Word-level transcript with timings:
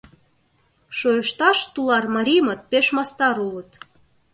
Шойышташ 0.97 1.59
тулар 1.73 2.05
мариймыт 2.15 2.61
пеш 2.71 2.87
мастар 2.95 3.35
улыт. 3.47 3.71